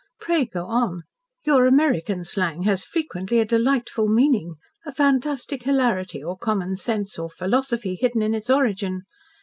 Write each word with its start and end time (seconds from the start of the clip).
Pray 0.19 0.45
go 0.45 0.65
on. 0.65 1.03
Your 1.45 1.67
American 1.67 2.25
slang 2.25 2.63
has 2.63 2.83
frequently 2.83 3.37
a 3.39 3.45
delightful 3.45 4.07
meaning 4.07 4.55
a 4.83 4.91
fantastic 4.91 5.61
hilarity, 5.61 6.23
or 6.23 6.35
common 6.39 6.75
sense, 6.75 7.19
or 7.19 7.29
philosophy, 7.29 7.93
hidden 7.99 8.23
in 8.23 8.33
its 8.33 8.49
origin. 8.49 9.03